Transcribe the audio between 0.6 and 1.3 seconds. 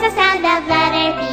letter P.